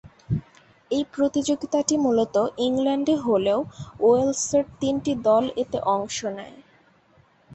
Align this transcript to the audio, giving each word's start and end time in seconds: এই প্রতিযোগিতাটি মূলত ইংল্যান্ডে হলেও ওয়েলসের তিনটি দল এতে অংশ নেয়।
এই 0.91 1.03
প্রতিযোগিতাটি 1.13 1.95
মূলত 1.97 2.35
ইংল্যান্ডে 2.67 3.15
হলেও 3.25 3.59
ওয়েলসের 4.01 4.65
তিনটি 4.81 5.11
দল 5.27 5.43
এতে 5.63 5.77
অংশ 5.95 6.17
নেয়। 6.37 6.57